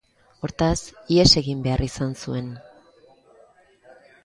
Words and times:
Hortaz, 0.45 0.81
ihes 1.17 1.27
egin 1.41 1.61
behar 1.67 1.85
izan 1.89 2.17
zuen. 2.25 2.49